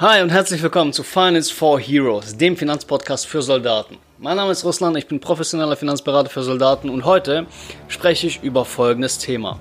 [0.00, 3.96] Hi und herzlich willkommen zu Finance for Heroes, dem Finanzpodcast für Soldaten.
[4.18, 7.46] Mein Name ist Russland, ich bin professioneller Finanzberater für Soldaten und heute
[7.88, 9.58] spreche ich über folgendes Thema.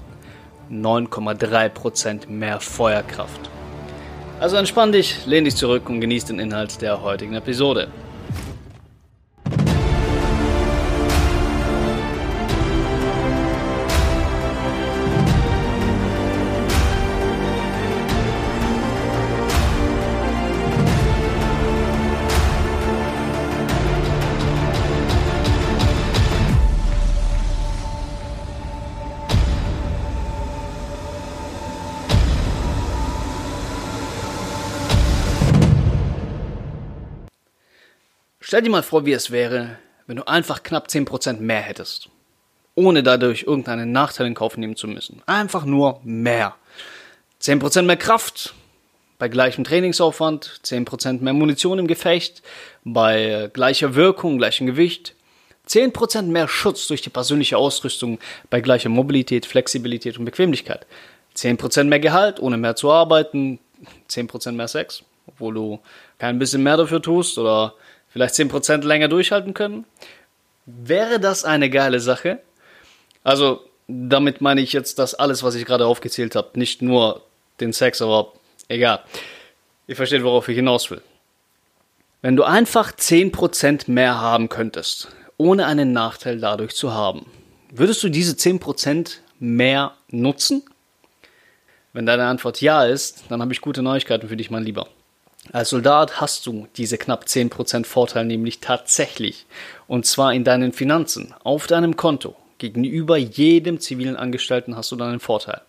[0.72, 3.50] 9,3% mehr Feuerkraft.
[4.40, 7.88] Also entspann dich, lehn dich zurück und genieß den Inhalt der heutigen Episode.
[38.48, 42.08] Stell dir mal vor, wie es wäre, wenn du einfach knapp 10% mehr hättest.
[42.76, 45.22] Ohne dadurch irgendeinen Nachteil in Kauf nehmen zu müssen.
[45.26, 46.56] Einfach nur mehr.
[47.42, 48.54] 10% mehr Kraft
[49.20, 52.42] bei gleichem Trainingsaufwand, 10% mehr Munition im Gefecht,
[52.86, 55.14] bei gleicher Wirkung, gleichem Gewicht,
[55.68, 58.18] 10% mehr Schutz durch die persönliche Ausrüstung
[58.50, 60.88] bei gleicher Mobilität, Flexibilität und Bequemlichkeit.
[61.36, 63.60] 10% mehr Gehalt, ohne mehr zu arbeiten,
[64.10, 65.80] 10% mehr Sex, obwohl du
[66.18, 67.74] kein bisschen mehr dafür tust oder
[68.18, 69.86] vielleicht 10% länger durchhalten können.
[70.66, 72.40] Wäre das eine geile Sache?
[73.24, 76.58] Also, damit meine ich jetzt das alles, was ich gerade aufgezählt habe.
[76.58, 77.22] Nicht nur
[77.60, 78.34] den Sex, aber
[78.70, 79.02] egal.
[79.88, 81.02] Ihr versteht, worauf ich hinaus will.
[82.24, 87.28] Wenn du einfach 10% mehr haben könntest, ohne einen Nachteil dadurch zu haben,
[87.70, 90.64] würdest du diese 10% mehr nutzen?
[91.94, 94.88] Wenn deine Antwort ja ist, dann habe ich gute Neuigkeiten für dich, mein Lieber.
[95.54, 99.46] Als Soldat hast du diese knapp 10% Vorteil nämlich tatsächlich.
[99.88, 102.36] Und zwar in deinen Finanzen, auf deinem Konto.
[102.58, 105.62] Gegenüber jedem zivilen Angestellten hast du dann einen Vorteil.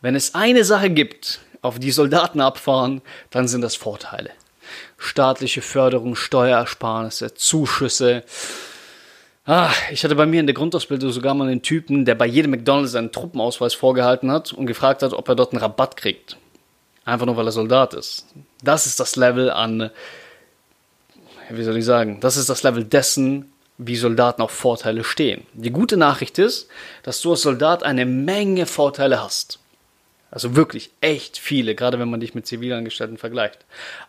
[0.00, 4.30] Wenn es eine Sache gibt, auf die Soldaten abfahren, dann sind das Vorteile.
[4.98, 8.24] Staatliche Förderung, Steuersparnisse, Zuschüsse.
[9.44, 12.52] Ah, ich hatte bei mir in der Grundausbildung sogar mal einen Typen, der bei jedem
[12.52, 16.36] McDonalds einen Truppenausweis vorgehalten hat und gefragt hat, ob er dort einen Rabatt kriegt.
[17.04, 18.26] Einfach nur, weil er Soldat ist.
[18.62, 19.90] Das ist das Level an,
[21.48, 25.46] wie soll ich sagen, das ist das Level dessen, wie Soldaten auf Vorteile stehen.
[25.54, 26.68] Die gute Nachricht ist,
[27.02, 29.58] dass du als Soldat eine Menge Vorteile hast.
[30.30, 33.64] Also wirklich echt viele, gerade wenn man dich mit Zivilangestellten vergleicht.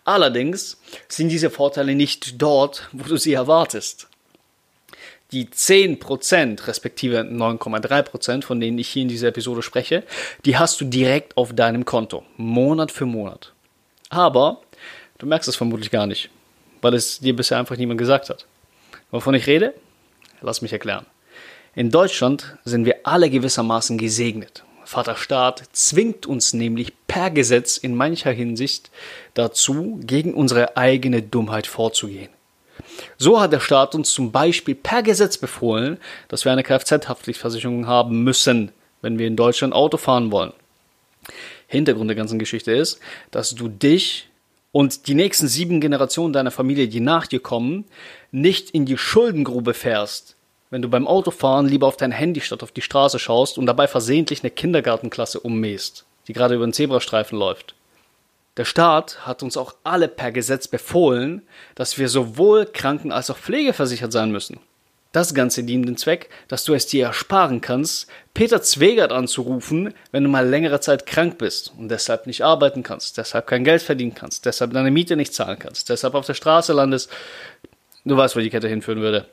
[0.05, 4.07] Allerdings sind diese Vorteile nicht dort, wo du sie erwartest
[5.31, 10.03] die 10% respektive 9,3%, von denen ich hier in dieser Episode spreche,
[10.45, 13.53] die hast du direkt auf deinem Konto, Monat für Monat.
[14.09, 14.61] Aber
[15.17, 16.29] du merkst es vermutlich gar nicht,
[16.81, 18.45] weil es dir bisher einfach niemand gesagt hat.
[19.11, 19.73] Wovon ich rede?
[20.41, 21.05] Lass mich erklären.
[21.75, 24.63] In Deutschland sind wir alle gewissermaßen gesegnet.
[24.83, 28.91] Vater Staat zwingt uns nämlich per Gesetz in mancher Hinsicht
[29.35, 32.29] dazu, gegen unsere eigene Dummheit vorzugehen.
[33.17, 35.97] So hat der Staat uns zum Beispiel per Gesetz befohlen,
[36.27, 38.71] dass wir eine Kfz-Haftpflichtversicherung haben müssen,
[39.01, 40.53] wenn wir in Deutschland Auto fahren wollen.
[41.67, 42.99] Hintergrund der ganzen Geschichte ist,
[43.31, 44.27] dass du dich
[44.71, 47.85] und die nächsten sieben Generationen deiner Familie, die nach dir kommen,
[48.31, 50.35] nicht in die Schuldengrube fährst,
[50.69, 53.87] wenn du beim Autofahren lieber auf dein Handy statt auf die Straße schaust und dabei
[53.87, 57.75] versehentlich eine Kindergartenklasse ummähst, die gerade über den Zebrastreifen läuft.
[58.61, 61.41] Der Staat hat uns auch alle per Gesetz befohlen,
[61.73, 64.59] dass wir sowohl kranken- als auch pflegeversichert sein müssen.
[65.13, 70.23] Das Ganze dient dem Zweck, dass du es dir ersparen kannst, Peter Zwegert anzurufen, wenn
[70.23, 74.13] du mal längere Zeit krank bist und deshalb nicht arbeiten kannst, deshalb kein Geld verdienen
[74.13, 77.09] kannst, deshalb deine Miete nicht zahlen kannst, deshalb auf der Straße landest.
[78.05, 79.25] Du weißt, wo die Kette hinführen würde.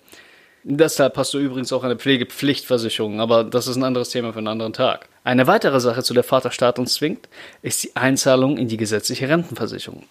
[0.65, 4.49] Deshalb hast du übrigens auch eine Pflegepflichtversicherung, aber das ist ein anderes Thema für einen
[4.49, 5.11] anderen Tag.
[5.29, 7.29] Eine weitere Sache, zu der Vaterstaat uns zwingt,
[7.61, 10.05] ist die Einzahlung in die gesetzliche Rentenversicherung.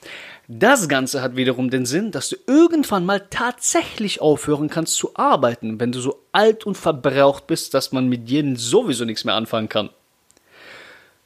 [0.48, 5.80] Das Ganze hat wiederum den Sinn, dass du irgendwann mal tatsächlich aufhören kannst zu arbeiten,
[5.80, 9.70] wenn du so alt und verbraucht bist, dass man mit dir sowieso nichts mehr anfangen
[9.70, 9.90] kann.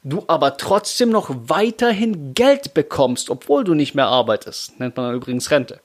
[0.02, 4.80] Du aber trotzdem noch weiterhin Geld bekommst, obwohl du nicht mehr arbeitest.
[4.80, 5.82] Nennt man übrigens Rente.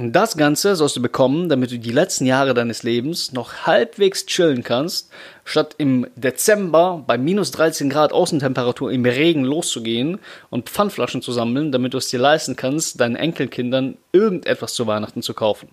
[0.00, 4.24] Und das Ganze sollst du bekommen, damit du die letzten Jahre deines Lebens noch halbwegs
[4.24, 5.10] chillen kannst,
[5.44, 10.18] statt im Dezember bei minus 13 Grad Außentemperatur im Regen loszugehen
[10.48, 15.20] und Pfandflaschen zu sammeln, damit du es dir leisten kannst, deinen Enkelkindern irgendetwas zu Weihnachten
[15.20, 15.68] zu kaufen.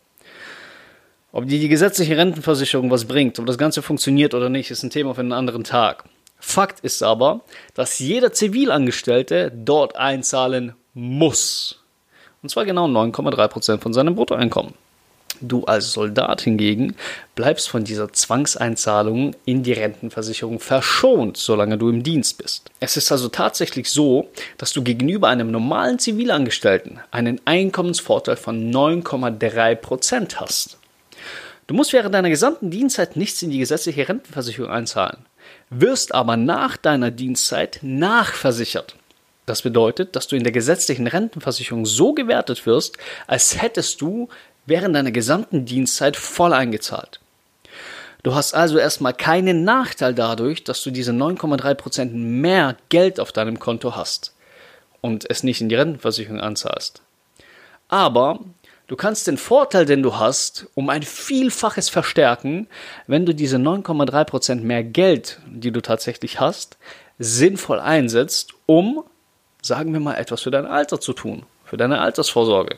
[1.31, 4.89] Ob dir die gesetzliche Rentenversicherung was bringt, ob das Ganze funktioniert oder nicht, ist ein
[4.89, 6.03] Thema für einen anderen Tag.
[6.37, 7.45] Fakt ist aber,
[7.75, 11.86] dass jeder Zivilangestellte dort einzahlen muss.
[12.41, 14.73] Und zwar genau 9,3% von seinem Bruttoeinkommen.
[15.41, 16.95] Du als Soldat hingegen
[17.35, 22.71] bleibst von dieser Zwangseinzahlung in die Rentenversicherung verschont, solange du im Dienst bist.
[22.79, 29.75] Es ist also tatsächlich so, dass du gegenüber einem normalen Zivilangestellten einen Einkommensvorteil von 9,3
[29.75, 30.77] Prozent hast.
[31.67, 35.25] Du musst während deiner gesamten Dienstzeit nichts in die gesetzliche Rentenversicherung einzahlen,
[35.69, 38.95] wirst aber nach deiner Dienstzeit nachversichert.
[39.47, 42.97] Das bedeutet, dass du in der gesetzlichen Rentenversicherung so gewertet wirst,
[43.27, 44.27] als hättest du
[44.65, 47.21] während deiner gesamten Dienstzeit voll eingezahlt.
[48.23, 53.57] Du hast also erstmal keinen Nachteil dadurch, dass du diese 9,3% mehr Geld auf deinem
[53.57, 54.33] Konto hast
[54.99, 57.01] und es nicht in die Rentenversicherung anzahlst.
[57.87, 58.41] Aber
[58.87, 62.67] du kannst den Vorteil, den du hast, um ein Vielfaches verstärken,
[63.05, 66.77] wenn du diese 9,3% mehr Geld, die du tatsächlich hast,
[67.17, 69.05] sinnvoll einsetzt, um,
[69.61, 72.77] sagen wir mal, etwas für dein Alter zu tun, für deine Altersvorsorge.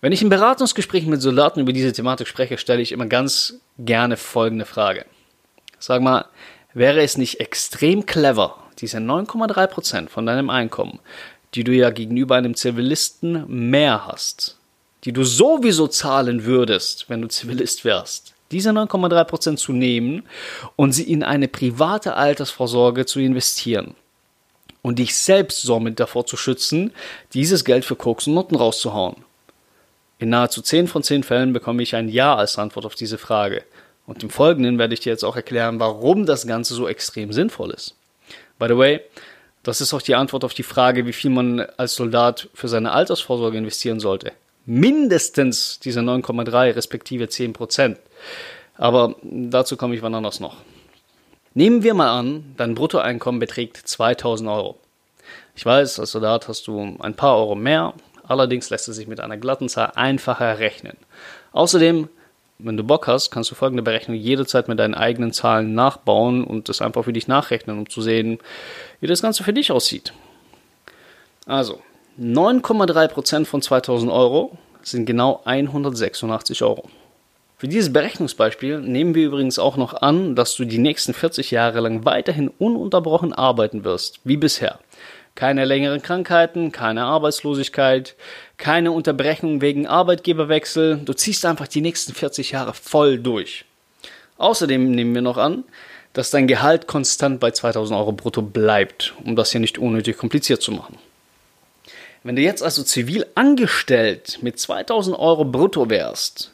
[0.00, 4.16] Wenn ich in Beratungsgesprächen mit Soldaten über diese Thematik spreche, stelle ich immer ganz gerne
[4.16, 5.06] folgende Frage.
[5.78, 6.26] Sag mal,
[6.74, 11.00] wäre es nicht extrem clever, diese 9,3% von deinem Einkommen,
[11.54, 14.58] die du ja gegenüber einem Zivilisten mehr hast,
[15.04, 20.24] die du sowieso zahlen würdest, wenn du Zivilist wärst, diese 9,3% zu nehmen
[20.76, 23.94] und sie in eine private Altersvorsorge zu investieren
[24.86, 26.92] und dich selbst somit davor zu schützen,
[27.34, 29.16] dieses Geld für Koks und Noten rauszuhauen.
[30.20, 33.64] In nahezu 10 von 10 Fällen bekomme ich ein Ja als Antwort auf diese Frage.
[34.06, 37.72] Und im Folgenden werde ich dir jetzt auch erklären, warum das Ganze so extrem sinnvoll
[37.72, 37.96] ist.
[38.60, 39.00] By the way,
[39.64, 42.92] das ist auch die Antwort auf die Frage, wie viel man als Soldat für seine
[42.92, 44.34] Altersvorsorge investieren sollte.
[44.66, 47.98] Mindestens diese 9,3 respektive 10 Prozent.
[48.76, 50.58] Aber dazu komme ich wann anders noch.
[51.56, 54.76] Nehmen wir mal an, dein Bruttoeinkommen beträgt 2000 Euro.
[55.56, 57.94] Ich weiß, als Soldat hast du ein paar Euro mehr,
[58.28, 60.96] Allerdings lässt es sich mit einer glatten Zahl einfacher rechnen.
[61.52, 62.08] Außerdem,
[62.58, 66.68] wenn du Bock hast, kannst du folgende Berechnung jederzeit mit deinen eigenen Zahlen nachbauen und
[66.68, 68.38] das einfach für dich nachrechnen, um zu sehen,
[69.00, 70.12] wie das Ganze für dich aussieht.
[71.46, 71.80] Also,
[72.20, 76.88] 9,3% von 2000 Euro sind genau 186 Euro.
[77.58, 81.80] Für dieses Berechnungsbeispiel nehmen wir übrigens auch noch an, dass du die nächsten 40 Jahre
[81.80, 84.78] lang weiterhin ununterbrochen arbeiten wirst, wie bisher.
[85.34, 88.14] Keine längeren Krankheiten, keine Arbeitslosigkeit,
[88.58, 90.98] keine Unterbrechung wegen Arbeitgeberwechsel.
[91.02, 93.64] Du ziehst einfach die nächsten 40 Jahre voll durch.
[94.36, 95.64] Außerdem nehmen wir noch an,
[96.12, 100.60] dass dein Gehalt konstant bei 2000 Euro brutto bleibt, um das hier nicht unnötig kompliziert
[100.60, 100.98] zu machen.
[102.22, 106.52] Wenn du jetzt also zivil angestellt mit 2000 Euro brutto wärst,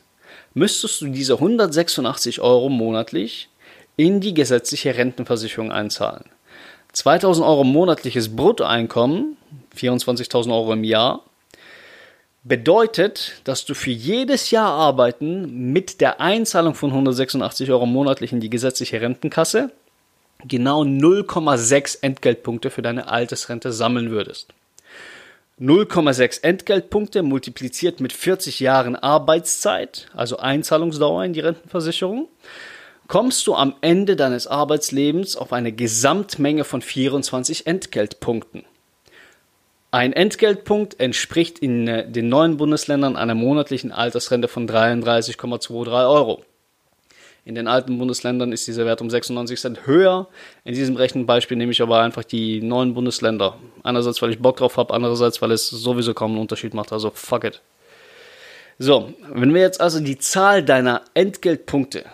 [0.54, 3.48] müsstest du diese 186 Euro monatlich
[3.96, 6.24] in die gesetzliche Rentenversicherung einzahlen.
[6.92, 9.36] 2000 Euro monatliches Bruttoeinkommen,
[9.76, 11.22] 24.000 Euro im Jahr,
[12.44, 18.40] bedeutet, dass du für jedes Jahr arbeiten mit der Einzahlung von 186 Euro monatlich in
[18.40, 19.70] die gesetzliche Rentenkasse
[20.46, 24.52] genau 0,6 Entgeltpunkte für deine Altersrente sammeln würdest.
[25.60, 32.28] 0,6 Entgeltpunkte multipliziert mit 40 Jahren Arbeitszeit, also Einzahlungsdauer in die Rentenversicherung,
[33.06, 38.64] kommst du am Ende deines Arbeitslebens auf eine Gesamtmenge von 24 Entgeltpunkten.
[39.90, 46.42] Ein Entgeltpunkt entspricht in äh, den neuen Bundesländern einer monatlichen Altersrente von 33,23 Euro.
[47.44, 50.28] In den alten Bundesländern ist dieser Wert um 96 Cent höher.
[50.64, 53.56] In diesem Rechenbeispiel nehme ich aber einfach die neuen Bundesländer.
[53.82, 56.92] Einerseits, weil ich Bock drauf habe, andererseits, weil es sowieso kaum einen Unterschied macht.
[56.92, 57.60] Also fuck it.
[58.78, 62.04] So, wenn wir jetzt also die Zahl deiner Entgeltpunkte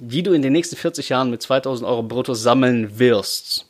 [0.00, 3.66] die du in den nächsten 40 Jahren mit 2000 Euro brutto sammeln wirst,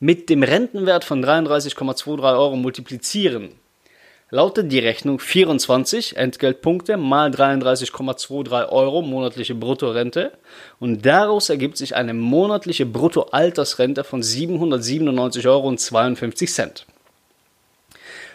[0.00, 3.50] mit dem Rentenwert von 33,23 Euro multiplizieren,
[4.32, 10.32] lautet die Rechnung 24 Entgeltpunkte mal 33,23 Euro monatliche Bruttorente
[10.80, 15.76] und daraus ergibt sich eine monatliche Bruttoaltersrente von 797,52 Euro.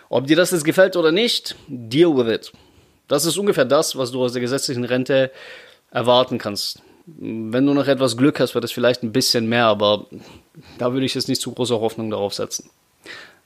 [0.10, 2.54] Ob dir das jetzt gefällt oder nicht, deal with it.
[3.08, 5.32] Das ist ungefähr das, was du aus der gesetzlichen Rente
[5.89, 6.80] erwarten kannst.
[7.08, 10.06] Wenn du noch etwas Glück hast, wird es vielleicht ein bisschen mehr, aber
[10.77, 12.70] da würde ich jetzt nicht zu große Hoffnung darauf setzen.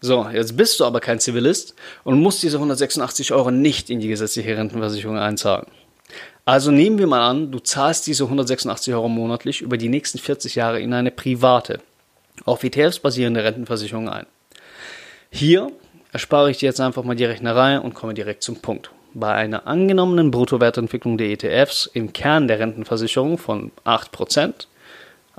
[0.03, 4.07] So, jetzt bist du aber kein Zivilist und musst diese 186 Euro nicht in die
[4.07, 5.67] gesetzliche Rentenversicherung einzahlen.
[6.43, 10.55] Also nehmen wir mal an, du zahlst diese 186 Euro monatlich über die nächsten 40
[10.55, 11.81] Jahre in eine private,
[12.45, 14.25] auf ETFs basierende Rentenversicherung ein.
[15.29, 15.71] Hier
[16.11, 19.67] erspare ich dir jetzt einfach mal die Rechnerei und komme direkt zum Punkt bei einer
[19.67, 24.67] angenommenen Bruttowertentwicklung der ETFs im Kern der Rentenversicherung von 8%,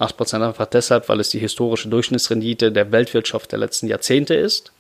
[0.03, 4.73] 8% einfach deshalb, weil es die historische Durchschnittsrendite der Weltwirtschaft der letzten Jahrzehnte ist,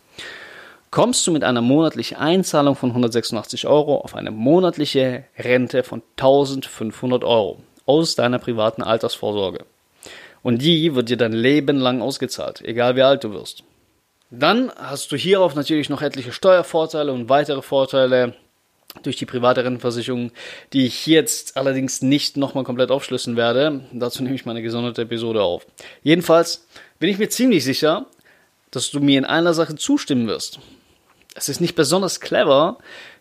[0.90, 7.24] kommst du mit einer monatlichen Einzahlung von 186 Euro auf eine monatliche Rente von 1500
[7.24, 9.64] Euro aus deiner privaten Altersvorsorge.
[10.42, 13.64] Und die wird dir dein Leben lang ausgezahlt, egal wie alt du wirst.
[14.30, 18.34] Dann hast du hierauf natürlich noch etliche Steuervorteile und weitere Vorteile
[19.02, 20.32] durch die private Rentenversicherung,
[20.72, 23.84] die ich jetzt allerdings nicht nochmal komplett aufschlüsseln werde.
[23.92, 25.66] Dazu nehme ich meine gesonderte Episode auf.
[26.02, 26.66] Jedenfalls
[26.98, 28.06] bin ich mir ziemlich sicher,
[28.70, 30.58] dass du mir in einer Sache zustimmen wirst.
[31.34, 32.78] Es ist nicht besonders clever,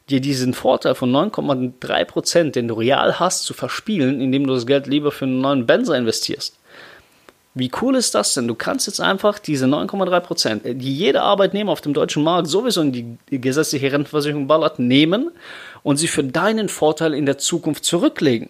[0.10, 4.88] dir diesen Vorteil von 9,3%, den du real hast, zu verspielen, indem du das Geld
[4.88, 6.58] lieber für einen neuen Benzer investierst.
[7.53, 8.48] Wie cool ist das denn?
[8.48, 12.93] Du kannst jetzt einfach diese 9,3% die jeder Arbeitnehmer auf dem deutschen Markt sowieso in
[12.93, 15.31] die gesetzliche Rentenversicherung ballert, nehmen
[15.84, 18.50] und sie für deinen Vorteil in der Zukunft zurücklegen.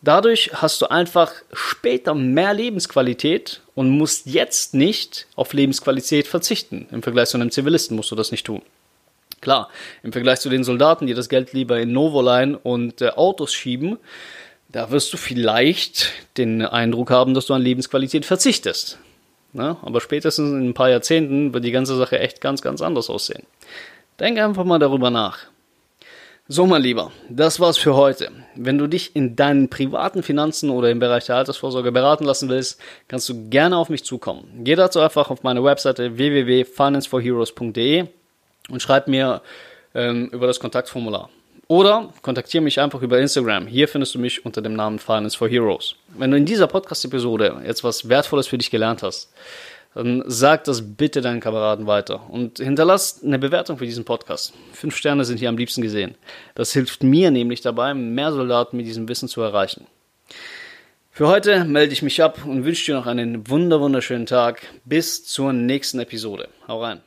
[0.00, 6.86] Dadurch hast du einfach später mehr Lebensqualität und musst jetzt nicht auf Lebensqualität verzichten.
[6.92, 8.62] Im Vergleich zu einem Zivilisten musst du das nicht tun.
[9.40, 9.68] Klar,
[10.02, 13.98] im Vergleich zu den Soldaten, die das Geld lieber in Novoline und äh, Autos schieben,
[14.68, 18.98] da wirst du vielleicht den Eindruck haben, dass du an Lebensqualität verzichtest.
[19.52, 23.08] Na, aber spätestens in ein paar Jahrzehnten wird die ganze Sache echt ganz, ganz anders
[23.08, 23.44] aussehen.
[24.20, 25.38] Denk einfach mal darüber nach.
[26.48, 28.30] So, mein Lieber, das war's für heute.
[28.54, 32.80] Wenn du dich in deinen privaten Finanzen oder im Bereich der Altersvorsorge beraten lassen willst,
[33.08, 34.60] kannst du gerne auf mich zukommen.
[34.62, 38.06] Geh dazu einfach auf meine Webseite www.financeforheroes.de
[38.68, 39.42] und schreib mir
[39.94, 41.30] ähm, über das Kontaktformular.
[41.68, 43.66] Oder kontaktiere mich einfach über Instagram.
[43.66, 45.96] Hier findest du mich unter dem Namen Finance for Heroes.
[46.16, 49.32] Wenn du in dieser Podcast-Episode jetzt was Wertvolles für dich gelernt hast,
[49.94, 54.52] dann sag das bitte deinen Kameraden weiter und hinterlass eine Bewertung für diesen Podcast.
[54.72, 56.14] Fünf Sterne sind hier am liebsten gesehen.
[56.54, 59.86] Das hilft mir nämlich dabei, mehr Soldaten mit diesem Wissen zu erreichen.
[61.10, 64.60] Für heute melde ich mich ab und wünsche dir noch einen wunderschönen Tag.
[64.84, 66.50] Bis zur nächsten Episode.
[66.68, 67.05] Hau rein.